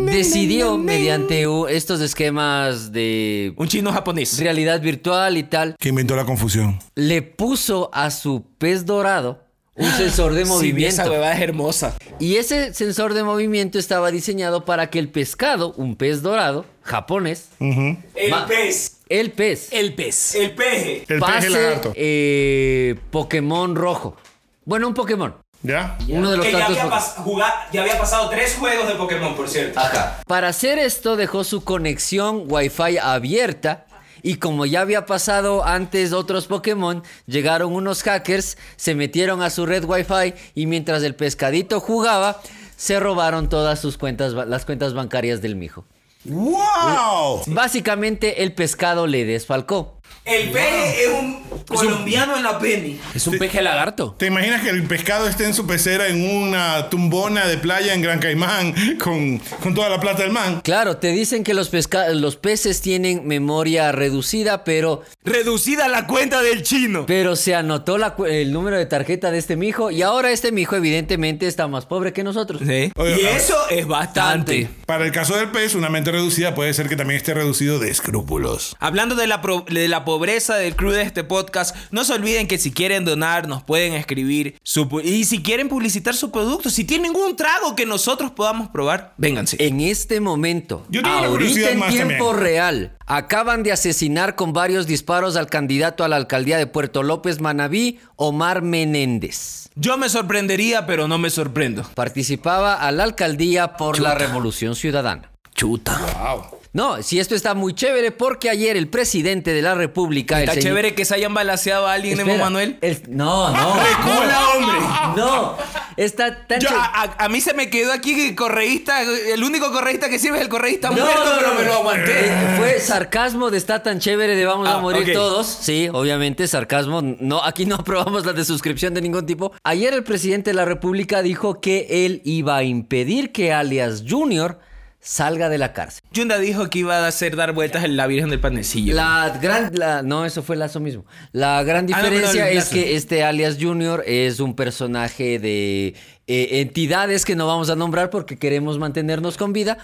[0.00, 4.38] decidió mediante estos esquemas de Un chino japonés.
[4.38, 6.78] realidad virtual y tal, Que inventó la confusión.
[6.94, 9.45] le puso a su pez dorado
[9.76, 11.02] un sensor de Sí, movimiento.
[11.02, 11.96] esa huevada es hermosa.
[12.18, 17.48] Y ese sensor de movimiento estaba diseñado para que el pescado, un pez dorado, japonés,
[17.60, 18.98] El Ma- pez.
[19.08, 20.34] el pez, El pez.
[20.34, 21.04] El peje.
[21.08, 21.92] El pase peje lagarto.
[21.94, 24.16] eh, Pokémon rojo.
[24.64, 25.34] Bueno, un Pokémon.
[25.62, 25.96] ¿Ya?
[26.08, 26.84] Uno de los Que ya había,
[27.24, 29.80] jugar- ya había pasado tres juegos de Pokémon, por cierto.
[29.80, 30.20] Ajá.
[30.26, 33.86] Para hacer esto dejó su conexión Wi-Fi abierta
[34.26, 39.66] y como ya había pasado antes otros Pokémon, llegaron unos hackers, se metieron a su
[39.66, 42.40] red Wi-Fi y mientras el pescadito jugaba,
[42.76, 45.84] se robaron todas sus cuentas, las cuentas bancarias del mijo.
[46.24, 47.42] ¡Wow!
[47.46, 49.95] Básicamente el pescado le desfalcó.
[50.24, 52.98] El peje es un colombiano en la penny.
[53.14, 54.16] Es un peje lagarto.
[54.18, 58.02] ¿Te imaginas que el pescado esté en su pecera en una tumbona de playa en
[58.02, 60.62] Gran Caimán con, con toda la plata del man?
[60.64, 66.42] Claro, te dicen que los, pesca- los peces tienen memoria reducida, pero, Reducida la cuenta
[66.42, 67.06] del chino.
[67.06, 70.50] pero se anotó la cu- el número de tarjeta de este mijo y ahora este
[70.50, 72.62] mijo evidentemente está más pobre que nosotros.
[72.66, 72.90] Sí.
[72.96, 73.36] Oye, y a ver.
[73.36, 74.68] eso es bastante.
[74.86, 77.90] Para el caso del pez, una mente reducida puede ser que también esté reducido de
[77.90, 78.74] escrúpulos.
[78.80, 82.46] Hablando de la, pro- de la pobreza del crew de este podcast, no se olviden
[82.46, 84.58] que si quieren donar, nos pueden escribir.
[84.62, 89.14] Su, y si quieren publicitar su producto, si tienen un trago que nosotros podamos probar,
[89.16, 89.56] vénganse.
[89.60, 92.36] En este momento, Yo tengo ahorita en más tiempo también.
[92.44, 97.40] real, acaban de asesinar con varios disparos al candidato a la alcaldía de Puerto López
[97.40, 99.68] Manabí, Omar Menéndez.
[99.74, 101.82] Yo me sorprendería, pero no me sorprendo.
[101.94, 105.30] Participaba a la alcaldía por la Revolución Ciudadana.
[105.54, 105.98] Chuta.
[106.18, 106.55] Wow.
[106.76, 110.36] No, si esto está muy chévere porque ayer el presidente de la República...
[110.36, 112.76] el Está señor- chévere que se hayan balaseado a alguien, Espera, Manuel.
[112.82, 113.74] el- No, no.
[113.82, 114.78] ¡Recula, hombre!
[115.16, 115.56] No,
[115.96, 116.86] está tan Yo- chévere.
[116.86, 120.42] a, a- mí se me quedó aquí que correísta, el único correísta que sirve es
[120.42, 121.68] el correísta No, muerto, no, pero no, me no.
[121.68, 122.26] lo aguanté.
[122.26, 125.46] Eh, Fue sarcasmo de está tan chévere de vamos a Ah, morir todos.
[125.46, 127.00] Sí, obviamente, sarcasmo.
[127.00, 129.50] No, aquí no aprobamos la de suscripción de ningún tipo.
[129.64, 134.58] Ayer el presidente de la República dijo que él iba a impedir que alias Junior
[135.06, 136.02] salga de la cárcel.
[136.10, 138.92] Yunda dijo que iba a hacer dar vueltas en la Virgen del Panecillo.
[138.94, 141.06] La gran, la, no, eso fue Lazo mismo.
[141.30, 145.94] La gran Ah, no, diferencia es que este alias Junior es un personaje de
[146.26, 149.78] eh, entidades que no vamos a nombrar porque queremos mantenernos con vida.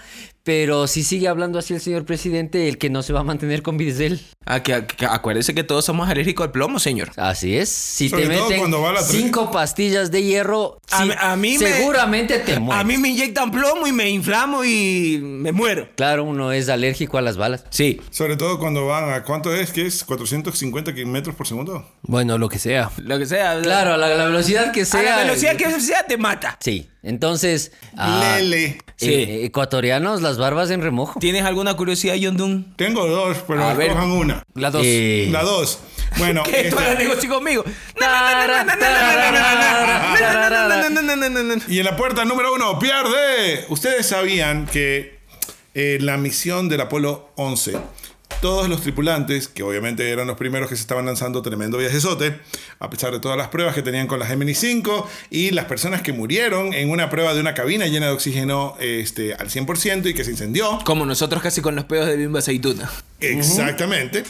[0.45, 3.61] Pero si sigue hablando así el señor presidente, el que no se va a mantener
[3.63, 4.21] con vida es él.
[4.45, 7.11] Ah, que- que- acuérdese que todos somos alérgicos al plomo, señor.
[7.15, 7.69] Así es.
[7.69, 11.71] Si Sobre te meten a cinco pastillas de hierro, A sí, mí- a mí me-
[11.71, 12.81] seguramente te mueres.
[12.81, 15.87] A mí me inyectan plomo y me inflamo y me muero.
[15.95, 17.63] Claro, uno es alérgico a las balas.
[17.69, 18.01] Sí.
[18.11, 19.23] Sobre todo cuando van a.
[19.23, 19.71] ¿Cuánto es?
[19.71, 20.05] ¿Qué es?
[20.05, 21.89] ¿450 metros por segundo?
[22.01, 22.91] Bueno, lo que sea.
[22.97, 23.61] Lo que sea.
[23.61, 25.03] Claro, a la, la velocidad que A sea.
[25.03, 26.32] la velocidad que sea te mata.
[26.59, 26.89] Sí.
[27.03, 27.71] Entonces.
[27.97, 28.77] ah, Lele.
[28.95, 29.11] Sí.
[29.11, 31.19] eh, ecuatorianos, las barbas en remojo.
[31.19, 32.73] ¿Tienes alguna curiosidad, John Dun?
[32.77, 33.87] Tengo dos, pero A ver.
[33.89, 34.43] escojan una.
[34.53, 34.83] La dos.
[34.85, 35.79] Eh, La dos.
[36.17, 37.63] Bueno, esto este- la negocio conmigo.
[41.67, 43.65] Y en la puerta número uno, pierde.
[43.69, 45.19] Ustedes sabían que
[45.73, 47.73] eh, la misión del Apolo 11,
[48.43, 52.41] todos los tripulantes, que obviamente eran los primeros que se estaban lanzando tremendo viajezote,
[52.77, 56.01] a pesar de todas las pruebas que tenían con la Gemini 5 y las personas
[56.01, 60.13] que murieron en una prueba de una cabina llena de oxígeno este, al 100% y
[60.13, 60.79] que se incendió.
[60.83, 62.91] Como nosotros casi con los pedos de bimba aceituna.
[63.31, 64.23] Exactamente.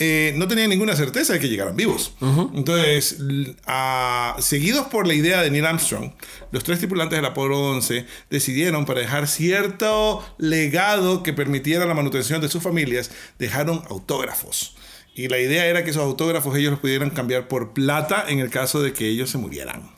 [0.00, 2.14] Eh, no tenían ninguna certeza de que llegaran vivos.
[2.54, 6.12] Entonces, l- a- seguidos por la idea de Neil Armstrong,
[6.52, 12.40] los tres tripulantes del Apolo 11 decidieron, para dejar cierto legado que permitiera la manutención
[12.40, 14.76] de sus familias, dejaron autógrafos.
[15.16, 18.50] Y la idea era que esos autógrafos ellos los pudieran cambiar por plata en el
[18.50, 19.90] caso de que ellos se murieran.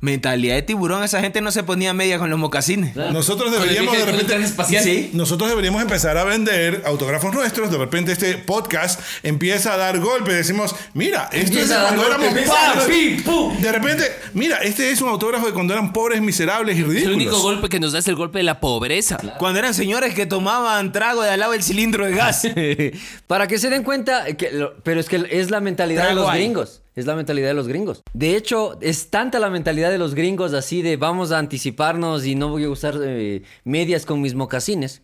[0.00, 2.94] Mentalidad de tiburón, esa gente no se ponía media con los mocasines.
[2.94, 4.80] Nosotros el deberíamos de el repente...
[4.80, 5.10] Sí.
[5.12, 7.68] Nosotros deberíamos empezar a vender autógrafos nuestros.
[7.72, 10.34] De repente este podcast empieza a dar golpes.
[10.36, 13.24] Decimos, mira, esto es cuando éramos pobres.
[13.60, 17.16] De repente, mira, este es un autógrafo de cuando eran pobres, miserables y El ridículos.
[17.16, 19.18] único golpe que nos da es el golpe de la pobreza.
[19.38, 22.46] Cuando eran señores que tomaban trago de al lado del cilindro de gas.
[23.26, 26.28] Para que se den cuenta, que lo- pero es que es la mentalidad de los
[26.28, 26.52] ahí.
[26.98, 28.02] Es la mentalidad de los gringos.
[28.12, 32.34] De hecho, es tanta la mentalidad de los gringos así de vamos a anticiparnos y
[32.34, 35.02] no voy a usar eh, medias con mis mocasines.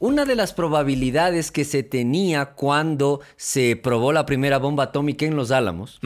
[0.00, 5.36] Una de las probabilidades que se tenía cuando se probó la primera bomba atómica en
[5.36, 6.00] Los Álamos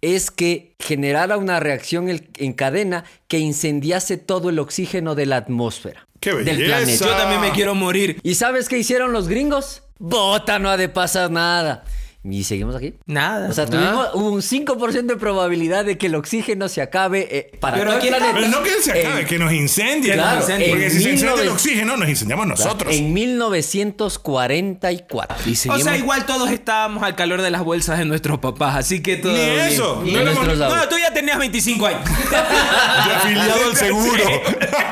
[0.00, 6.08] es que generara una reacción en cadena que incendiase todo el oxígeno de la atmósfera.
[6.18, 7.04] ¡Qué del planeta.
[7.04, 8.20] Yo también me quiero morir.
[8.22, 9.82] ¿Y sabes qué hicieron los gringos?
[9.98, 11.84] Bota, no ha de pasar nada.
[12.24, 12.94] Y seguimos aquí.
[13.06, 13.48] Nada.
[13.48, 17.74] O sea, tuvimos un 5% de probabilidad de que el oxígeno se acabe eh, para
[17.78, 18.40] Pero todo el aquí está- planeta.
[18.40, 20.14] Pero no que se acabe, En- que nos incendie.
[20.14, 22.92] Claro, porque en si se incendia el 1900 oxígeno, nos incendiamos nosotros.
[22.94, 25.36] En 1944.
[25.46, 29.00] Y O sea, igual todos estábamos al calor de las bolsas de nuestros papás, así
[29.00, 29.60] que todo Ni bien.
[29.60, 30.02] eso.
[30.04, 30.24] Y No
[30.88, 32.00] tú ya tenías 25 años.
[32.30, 34.24] de afiliado al seguro.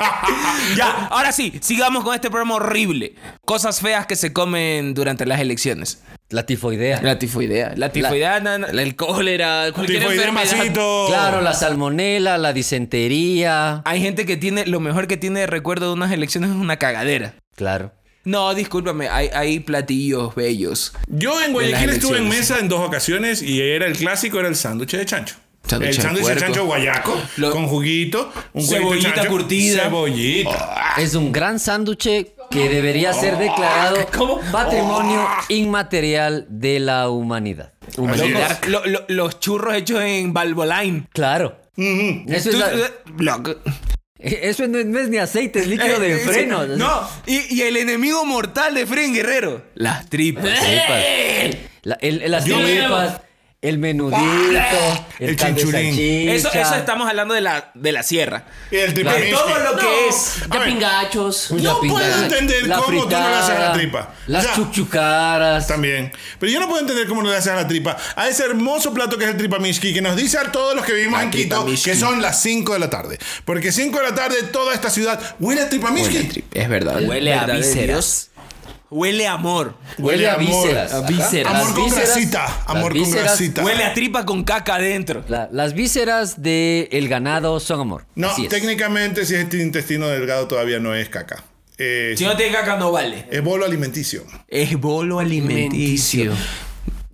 [0.76, 3.14] ya, ahora sí, sigamos con este programa horrible.
[3.44, 6.00] Cosas feas que se comen durante las elecciones.
[6.30, 7.00] La tifoidea.
[7.02, 7.74] La tifoidea.
[7.76, 8.66] La tifoidea, no, no.
[8.66, 10.56] El cólera, cualquier Tifoidea enfermedad.
[10.56, 11.04] masito.
[11.08, 13.82] Claro, la salmonela, la disentería.
[13.84, 16.78] Hay gente que tiene, lo mejor que tiene de recuerdo de unas elecciones es una
[16.78, 17.34] cagadera.
[17.54, 17.92] Claro.
[18.24, 20.92] No, discúlpame, hay, hay platillos bellos.
[21.06, 24.56] Yo en Guayaquil estuve en mesa en dos ocasiones y era el clásico, era el
[24.56, 25.36] sándwich de chancho.
[25.64, 29.84] Sándwich el de sándwich de chancho guayaco Lo- con juguito, un Cebollita chancho, curtida.
[29.84, 30.94] Cebollita.
[30.98, 32.08] Es un gran sándwich
[32.56, 33.96] que debería ser declarado
[34.52, 37.72] patrimonio inmaterial de la humanidad.
[37.98, 38.58] Humanidad.
[38.66, 41.06] Lo- lo- los churros hechos en Valvoline.
[41.12, 41.60] Claro.
[41.76, 42.70] Eso es, la-
[43.18, 43.56] Loco.
[44.18, 46.66] eso no es, no es ni aceite, es líquido de Eh, eh, frenos.
[46.66, 46.72] sí.
[46.78, 49.62] No, y, y el enemigo mortal de Fren Guerrero.
[49.74, 50.44] Las tripas.
[50.44, 51.60] tripas.
[51.82, 53.20] La- el- el- las Yo- tripas,
[53.68, 54.18] el menudito,
[55.18, 56.28] el, El de chinchulín.
[56.28, 58.44] Eso, eso estamos hablando de la, de la sierra.
[58.70, 59.30] Y el De tripamixqui.
[59.32, 60.42] todo lo No, que es.
[60.48, 60.68] A ver.
[60.68, 61.50] pingachos.
[61.52, 64.14] La No puedo entender la cómo tú no le haces a la tripa.
[64.26, 65.66] Las O sea, chuchucaras.
[65.66, 66.12] También.
[66.38, 67.96] Pero yo no puedo entender cómo no le haces a la tripa.
[68.14, 70.92] A ese hermoso plato que es el tripamishki, que nos dice a todos los que
[70.92, 73.18] vivimos La en Quito que son las 5 de la tarde.
[73.44, 76.44] Porque 5 de la tarde toda esta ciudad huele a tripamishki.
[76.52, 77.00] Es verdad.
[77.02, 78.30] Huele a de vísceras.
[78.90, 79.74] Huele a amor.
[79.98, 80.46] Huele a amor.
[80.46, 80.92] vísceras.
[80.94, 81.52] A vísceras.
[81.52, 82.62] Amor Las con vísceras- grasita.
[82.66, 83.64] Amor con vísceras- grasita.
[83.64, 85.24] Huele a tripa con caca adentro.
[85.28, 88.06] la- las vísceras del ganado son amor.
[88.14, 88.48] No, Así es.
[88.48, 91.42] técnicamente si es este intestino delgado todavía no es caca.
[91.78, 93.26] Eh, Si no tiene caca, no vale.
[93.30, 94.24] Es bolo alimenticio.
[94.48, 96.32] Es bolo alimenticio.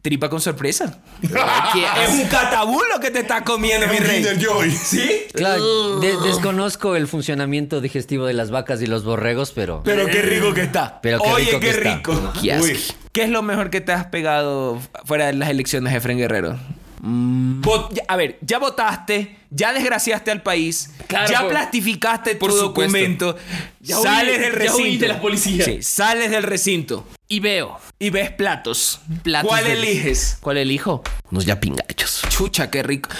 [0.03, 0.99] Tripa con sorpresa.
[1.23, 4.25] es un catabulo que te está comiendo, mi rey.
[4.37, 4.71] Joy.
[4.73, 5.27] ¿Sí?
[5.33, 9.83] Claro, de- desconozco el funcionamiento digestivo de las vacas y los borregos, pero.
[9.85, 11.01] Pero qué rico que está.
[11.03, 11.95] Pero qué Oye, rico qué que está.
[11.95, 12.33] rico.
[12.43, 12.65] Qué asco.
[12.67, 12.81] Uy.
[13.12, 16.59] ¿Qué es lo mejor que te has pegado fuera de las elecciones, Efren Guerrero?
[17.03, 22.51] Vot- ya- a ver, ya votaste, ya desgraciaste al país, Claro, ya por- plastificaste por
[22.53, 22.93] tu supuesto.
[22.97, 23.37] documento,
[23.81, 24.83] Ya huí- sales del ya recinto.
[24.83, 25.65] huí de la policía.
[25.65, 27.77] Sí, sales del recinto Y veo.
[27.99, 29.01] y ves platos.
[29.25, 30.38] platos ¿Cuál eliges?
[30.41, 31.03] ¿Cuál elijo?
[31.33, 32.23] Unos ya pingachos.
[32.29, 33.11] Chucha, qué rico.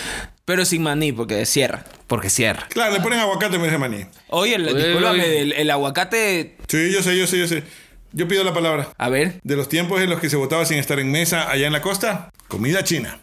[0.45, 1.85] Pero sin maní, porque cierra.
[2.07, 2.67] Porque cierra.
[2.69, 4.05] Claro, le ponen aguacate en vez de maní.
[4.29, 6.57] Oye, el, el aguacate.
[6.69, 7.65] Sí, yo sé, yo sé, yo sé.
[8.13, 8.89] Yo pido la palabra.
[8.99, 9.41] A ver.
[9.43, 11.81] De los tiempos en los que se votaba sin estar en mesa allá en la
[11.81, 13.21] costa, comida china.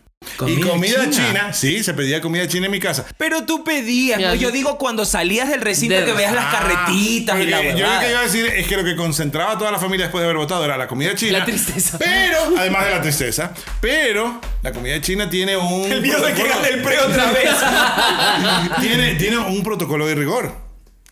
[0.47, 1.27] Y Comida china.
[1.29, 1.53] china.
[1.53, 3.05] sí, se pedía comida china en mi casa.
[3.17, 4.35] Pero tú pedías, ¿no?
[4.35, 7.85] Yo digo cuando salías del recinto De- que veas las Ah, carretitas y la Yo
[7.93, 10.21] lo que iba a decir es que lo que concentraba a toda la familia después
[10.21, 11.39] de haber votado era la comida china.
[11.39, 11.97] La tristeza.
[11.97, 15.91] Pero, además de la tristeza, pero la comida china tiene un.
[15.91, 17.49] El miedo de que gane el pre otra vez.
[18.81, 20.53] tiene, tiene un protocolo de rigor.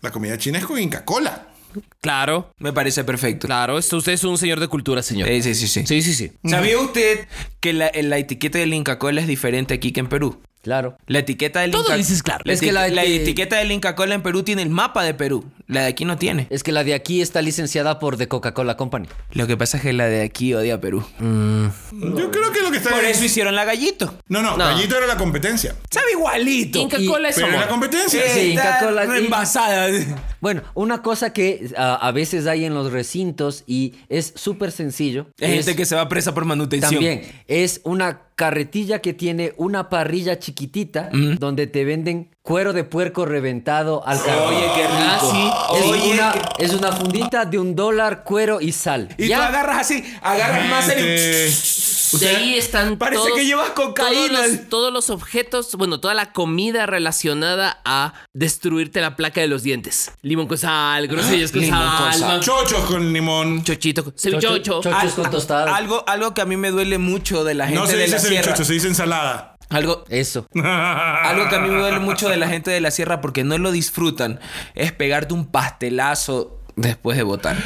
[0.00, 1.47] La comida china es con Inca Cola.
[2.00, 2.52] Claro.
[2.58, 3.46] Me parece perfecto.
[3.46, 3.78] Claro.
[3.78, 5.28] Esto, usted es un señor de cultura, señor.
[5.28, 5.86] Sí, sí, sí, sí.
[5.86, 6.32] Sí, sí, sí.
[6.44, 7.26] ¿Sabía usted
[7.60, 10.40] que la, la etiqueta del Inca Cola es diferente aquí que en Perú?
[10.68, 10.98] Claro.
[11.06, 12.42] La etiqueta del Todo Inca dices claro.
[12.44, 15.02] La, Es que la la eti- etiqueta del Inca Cola en Perú tiene el mapa
[15.02, 15.44] de Perú.
[15.66, 16.46] La de aquí no tiene.
[16.50, 19.06] Es que la de aquí está licenciada por The Coca-Cola Company.
[19.32, 21.04] Lo que pasa es que la de aquí odia a Perú.
[21.18, 22.90] Yo creo que lo que está.
[22.90, 24.14] Por eso hicieron la gallito.
[24.28, 24.64] No, no, No.
[24.64, 25.74] Gallito era la competencia.
[25.90, 26.78] Sabe igualito.
[26.78, 27.56] Inca Y- Cola es Pero amor.
[27.58, 28.22] era la competencia.
[28.22, 29.88] Sí, Sí, Inca Cola- envasada.
[30.40, 35.26] Bueno, una cosa que ah, a veces hay en los recintos y es súper sencillo.
[35.40, 36.92] Hay gente que se va presa por manutención.
[36.92, 43.26] También es una carretilla que tiene una parrilla chiquitita donde te venden cuero de puerco
[43.26, 44.54] reventado al carbón.
[44.54, 44.94] Oye, qué rico.
[44.96, 45.76] Ah, sí.
[45.78, 49.08] Es, Oye, una, qué- es una fundita de un dólar, cuero y sal.
[49.18, 49.38] Y ¿Ya?
[49.38, 51.50] tú agarras así, agarras más el...
[52.12, 54.38] De ahí están Parece todos, que llevas cocaína.
[54.38, 59.48] Todos los, todos los objetos, bueno, toda la comida relacionada a destruirte la placa de
[59.48, 60.12] los dientes.
[60.22, 63.64] Limón con sal, grosellas con sal, chochos con limón.
[63.64, 64.80] chochito, cevichocho.
[64.80, 64.90] chocho.
[64.90, 65.74] Chochos con tostadas.
[65.74, 68.16] Algo, algo que a mí me duele mucho de la gente No se de dice
[68.16, 68.56] la sierra.
[68.56, 69.56] se dice ensalada.
[69.70, 70.46] Algo, Eso.
[70.54, 73.58] algo que a mí me duele mucho de la gente de la sierra porque no
[73.58, 74.40] lo disfrutan
[74.74, 77.56] es pegarte un pastelazo después de votar.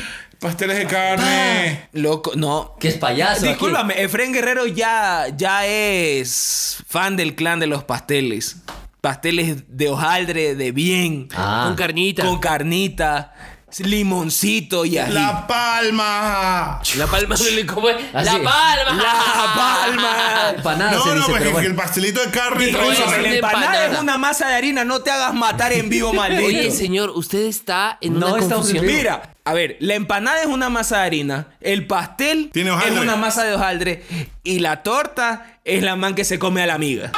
[0.42, 1.88] Pasteles de carne.
[1.92, 2.74] Loco, no.
[2.80, 3.42] Que es payaso.
[3.42, 3.50] aquí.
[3.50, 8.56] Discúlpame, Efren Guerrero ya, ya es fan del clan de los pasteles.
[9.00, 11.28] Pasteles de hojaldre, de bien.
[11.32, 11.66] Ah.
[11.68, 12.24] Con carnita.
[12.24, 13.32] Con carnita,
[13.80, 15.12] limoncito y ají.
[15.12, 16.80] La palma.
[16.96, 17.36] La palma
[17.72, 17.96] ¿cómo es?
[18.14, 18.26] Así.
[18.26, 19.02] La palma.
[19.02, 20.50] La palma.
[20.56, 21.68] Empanada No, se no, dice, pues pero que bueno.
[21.68, 22.66] el pastelito de carne.
[22.66, 22.88] Dijo, trae
[23.20, 23.86] una empanada empanada.
[23.94, 26.46] es una masa de harina, no te hagas matar en vivo, maldito.
[26.46, 28.86] Oye, señor, usted está en No una estamos en confusión.
[28.86, 28.98] vivo.
[28.98, 33.16] Mira, a ver, la empanada es una masa de harina, el pastel Tiene es una
[33.16, 34.04] masa de hojaldre
[34.44, 37.10] y la torta es la man que se come a la amiga.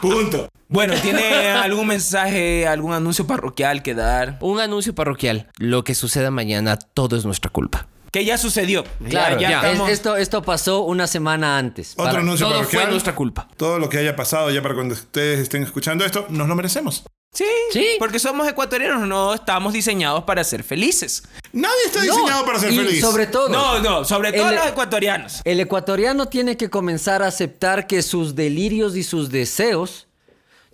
[0.00, 0.48] Punto.
[0.68, 4.38] Bueno, ¿tiene algún mensaje, algún anuncio parroquial que dar?
[4.40, 5.48] Un anuncio parroquial.
[5.58, 7.86] Lo que suceda mañana, todo es nuestra culpa.
[8.12, 8.84] Que ya sucedió.
[9.08, 11.92] Claro, ya, estamos- esto, esto pasó una semana antes.
[11.92, 12.82] Otro Para- anuncio Todo parroquial.
[12.84, 13.48] fue nuestra culpa.
[13.56, 17.04] Todo lo que haya pasado ya para cuando ustedes estén escuchando esto, nos lo merecemos.
[17.32, 17.86] Sí, Sí.
[17.98, 21.22] porque somos ecuatorianos, no estamos diseñados para ser felices.
[21.52, 23.00] Nadie está diseñado para ser y feliz.
[23.00, 25.40] sobre todo, No, no, sobre todo El- los ecuatorianos.
[25.44, 30.06] el ecuatoriano tiene que comenzar a aceptar que sus delirios y sus deseos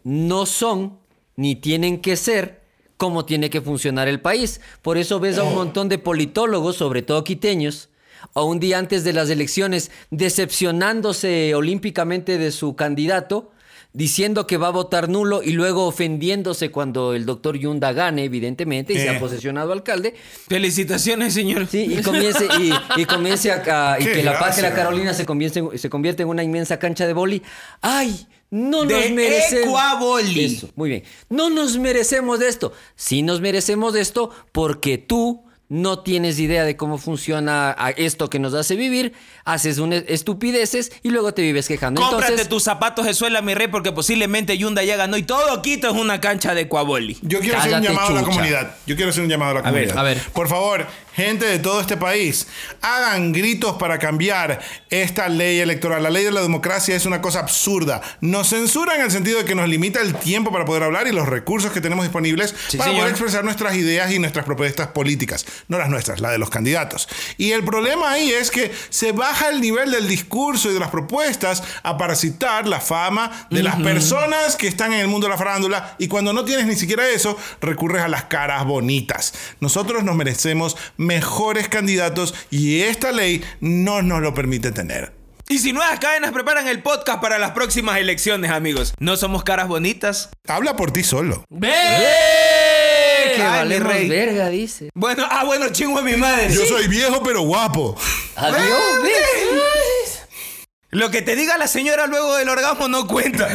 [0.05, 0.99] no son
[1.37, 2.63] ni tienen que ser
[2.97, 4.61] como tiene que funcionar el país.
[4.81, 7.89] Por eso ves a un montón de politólogos, sobre todo quiteños,
[8.35, 13.51] a un día antes de las elecciones, decepcionándose olímpicamente de su candidato,
[13.95, 18.93] diciendo que va a votar nulo y luego ofendiéndose cuando el doctor Yunda gane, evidentemente,
[18.93, 19.11] y se Eh.
[19.11, 20.15] ha posesionado alcalde.
[20.49, 21.67] Felicitaciones, señor.
[21.69, 24.75] Sí, y comience, y, y comience a, a- y que la Paz de la.
[24.75, 27.43] Carolina se convierte, en, se convierte en una inmensa cancha de boli.
[27.81, 28.27] ¡Ay!
[28.51, 29.67] No De nos merecemos.
[29.69, 30.45] Ecuaboli.
[30.45, 31.03] Eso, muy bien.
[31.29, 32.73] No nos merecemos de esto.
[32.95, 38.39] Sí nos merecemos de esto porque tú no tienes idea de cómo funciona esto que
[38.39, 39.13] nos hace vivir,
[39.45, 42.01] haces unas estupideces y luego te vives quejando.
[42.01, 45.63] Cómprate Entonces, tus zapatos de suela, mi rey, porque posiblemente Yunda ya ganó y todo
[45.63, 47.19] Quito es una cancha de Coaboli.
[47.23, 48.77] Yo quiero hacer un Cállate, llamado a la comunidad.
[48.87, 49.99] Yo quiero hacer un llamado a la A ver, comunidad.
[49.99, 50.21] a ver.
[50.33, 52.47] Por favor, gente de todo este país,
[52.83, 56.03] hagan gritos para cambiar esta ley electoral.
[56.03, 58.01] La ley de la democracia es una cosa absurda.
[58.21, 61.13] Nos censura en el sentido de que nos limita el tiempo para poder hablar y
[61.13, 63.03] los recursos que tenemos disponibles Sí, para señor.
[63.03, 65.47] poder expresar nuestras ideas y nuestras propuestas políticas.
[65.69, 67.09] No las nuestras, las de los candidatos.
[67.39, 70.91] Y el problema ahí es que se baja el nivel del discurso y de las
[70.91, 75.39] propuestas a parasitar la fama de las personas que están en el mundo de la
[75.39, 79.33] farándula y cuando no tienes ni siquiera eso, recurres a las caras bonitas.
[79.61, 85.13] Nosotros nos merecemos mejores candidatos y esta ley no nos lo permite tener.
[85.49, 88.95] Y si nuevas cadenas preparan el podcast para las próximas elecciones, amigos.
[88.99, 90.31] No somos caras bonitas.
[90.49, 91.45] Habla por ti solo.
[91.51, 94.09] que Ay, valemos rey.
[94.09, 94.91] verga, dice.
[94.95, 96.53] Bueno, ah, bueno, chingo a mi madre.
[96.53, 97.95] Yo soy viejo pero guapo.
[98.37, 99.54] Adiós, ¿ves?
[100.95, 103.49] Lo que te diga la señora luego del orgasmo no cuenta.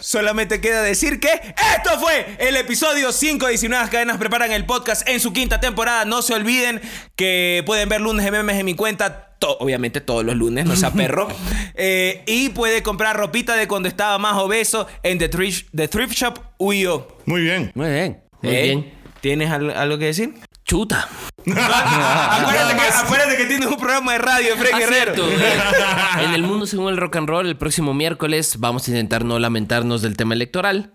[0.00, 5.08] Solamente queda decir que esto fue el episodio 5 de 19 cadenas preparan el podcast
[5.08, 6.04] en su quinta temporada.
[6.04, 6.80] No se olviden
[7.16, 9.28] que pueden ver lunes de memes en mi cuenta.
[9.38, 11.28] to- obviamente todos los lunes, no sea perro.
[11.74, 16.12] Eh, y puede comprar ropita de cuando estaba más obeso en The Thrift, The Thrift
[16.12, 17.08] Shop UIO.
[17.24, 17.72] Muy bien.
[17.74, 18.22] Muy bien.
[18.42, 18.62] Muy ¿Eh?
[18.62, 18.94] bien.
[19.22, 20.34] ¿Tienes al- algo que decir?
[20.66, 21.08] Chuta.
[21.46, 25.14] Acuérdate, que, acuérdate que tienes un programa de radio, Fred Ah, Guerrero.
[25.14, 25.28] cierto.
[26.24, 29.38] en el mundo según el rock and roll, el próximo miércoles vamos a intentar no
[29.38, 30.92] lamentarnos del tema electoral.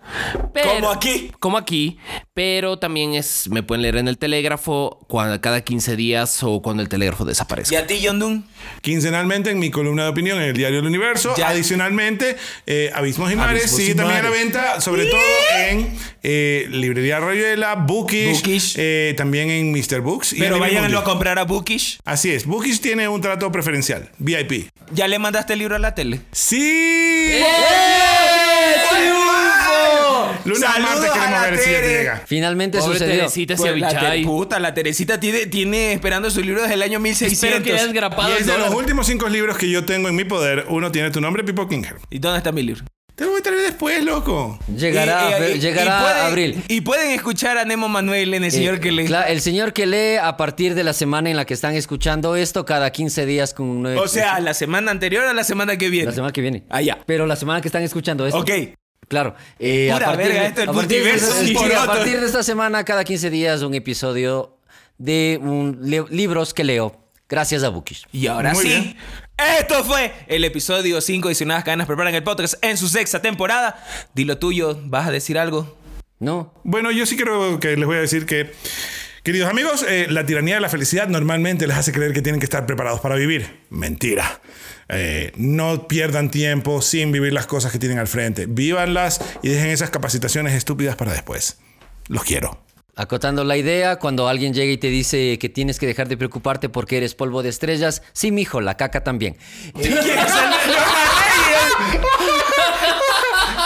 [0.53, 1.31] Pero- Como aquí.
[1.39, 1.97] Como aquí.
[2.33, 6.83] Pero también es, me pueden leer en el telégrafo cuando, cada 15 días o cuando
[6.83, 7.79] el telégrafo ¿Y desaparezca.
[7.79, 8.45] a ti, John Doon?
[8.81, 11.33] Quincenalmente en mi columna de opinión en el diario El Universo.
[11.37, 11.49] Ya.
[11.49, 15.19] Adicionalmente, eh, Abismos y Mares Abismos sigue y también a la venta, sobre todo
[15.67, 18.75] en eh, Librería Rayuela, Bookish, Bookish.
[18.77, 20.01] eh, también en Mr.
[20.01, 20.33] Books.
[20.37, 21.97] Y Pero váyanlo a comprar a Bookish.
[22.05, 24.69] Así es, Bookish tiene un trato preferencial, VIP.
[24.91, 26.21] ¿Ya le mandaste el libro a la tele?
[26.31, 27.41] ¡Sí!
[30.45, 31.97] Lunes a ¡Saludos martes a queremos la ver si ya Tere!
[31.97, 32.23] llega.
[32.25, 33.15] Finalmente Pobre sucedió.
[33.17, 33.89] Teresita Pues la.
[33.89, 37.43] Tere- puta, la Teresita tiene, tiene esperando su libro desde el año 1600.
[37.49, 38.77] Espero que hayas grapado Y el es de los dólar.
[38.77, 40.65] últimos cinco libros que yo tengo en mi poder.
[40.69, 41.97] Uno tiene tu nombre, Pipo Kinger.
[42.09, 42.85] ¿Y dónde está mi libro?
[43.17, 44.59] Te lo voy a traer después, loco.
[44.67, 46.63] Llegará, Y- y- fe- y- llegará y pueden- abril.
[46.67, 49.07] Y pueden escuchar a Nemo Manuel en el señor Eh, que le.
[49.07, 52.35] cla- el señor que lee a partir de la semana en la que están escuchando
[52.35, 55.77] esto, cada 15 días con un nuevo O sea, la semana anterior a la semana
[55.79, 56.05] que viene.
[56.05, 56.63] la semana que viene.
[56.69, 56.99] Ah, ya.
[57.07, 58.37] Pero la semana que están escuchando esto.
[58.39, 58.51] Ok.
[59.07, 59.33] Claro.
[59.57, 63.03] eh, Pura verga, esto es a partir de- sí, a partir de esta semana, cada
[63.03, 64.59] 15 días, un episodio
[64.99, 66.95] de un li- libros que leo.
[67.29, 68.05] Gracias a Bookish.
[68.11, 68.69] Y ahora Muy sí.
[68.69, 68.97] bien.
[69.37, 73.21] Esto fue el episodio 5 de Si Unas Cadenas Preparan el Podcast en su sexta
[73.21, 73.85] temporada.
[74.15, 75.77] Dilo tuyo, ¿vas a decir algo?
[76.19, 76.55] ¿No?
[76.63, 78.51] Bueno, yo sí creo que les voy a decir que,
[79.21, 82.45] queridos amigos, eh, la tiranía de la felicidad normalmente les hace creer que tienen que
[82.45, 83.59] estar preparados para vivir.
[83.69, 84.41] Mentira.
[84.89, 88.47] Eh, no pierdan tiempo sin vivir las cosas que tienen al frente.
[88.47, 91.59] Vívanlas y dejen esas capacitaciones estúpidas para después.
[92.07, 92.66] Los quiero.
[92.97, 96.67] Acotando la idea, cuando alguien llega y te dice que tienes que dejar de preocuparte
[96.67, 99.37] porque eres polvo de estrellas, sí, mijo, la caca también.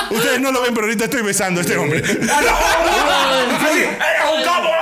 [0.09, 2.03] Ustedes no lo ven, pero ahorita estoy besando a este hombre.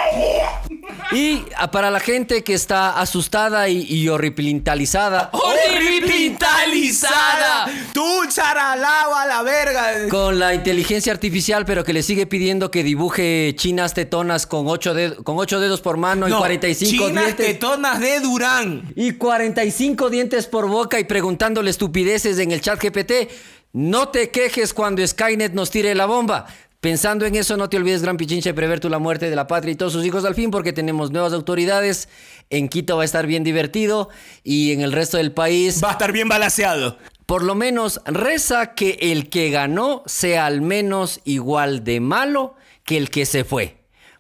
[1.12, 7.68] Y para la gente que está asustada y, y horripilantalizada ¡Horripitalizada!
[7.94, 10.08] ¡Tú, charalao a la verga!
[10.10, 14.94] con la inteligencia artificial, pero que le sigue pidiendo que dibuje chinas tetonas con 8
[14.94, 17.46] dedos, con ocho dedos por mano y No, 45 chinas dientes.
[17.48, 18.84] tetonas de Durán.
[18.96, 23.30] Y 45 dientes por boca y preguntándole estupideces en el chat GPT.
[23.74, 26.48] No te quejes cuando Skynet nos tire la bomba.
[26.82, 29.74] Pensando en eso, no te olvides, gran pichinche, prever tú la muerte de la patria
[29.74, 32.08] y todos sus hijos al fin, porque tenemos nuevas autoridades.
[32.50, 34.08] En Quito va a estar bien divertido
[34.46, 36.98] y en el resto del país, Va a estar bien balanceado.
[37.26, 42.96] por lo menos, reza que el que ganó sea al menos igual de malo que
[42.96, 43.76] el que se fue.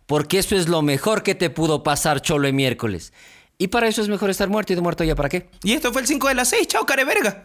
[0.05, 3.13] Porque eso es lo mejor que te pudo pasar, cholo, en miércoles.
[3.57, 5.49] Y para eso es mejor estar muerto y de muerto ya para qué.
[5.63, 6.67] Y esto fue el 5 de las 6.
[6.67, 7.43] Chao, care verga.